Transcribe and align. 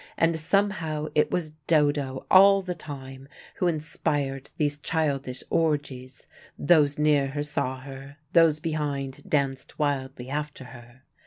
And 0.17 0.39
somehow 0.39 1.09
it 1.13 1.29
was 1.29 1.51
Dodo 1.67 2.25
all 2.31 2.63
the 2.63 2.73
time 2.73 3.27
who 3.57 3.67
inspired 3.67 4.49
these 4.57 4.79
childish 4.79 5.43
orgies: 5.51 6.25
those 6.57 6.97
near 6.97 7.27
her 7.27 7.43
saw 7.43 7.81
her, 7.81 8.17
those 8.33 8.59
behind 8.59 9.21
danced 9.29 9.77
wildly 9.77 10.27
after 10.27 10.63
her. 10.73 11.03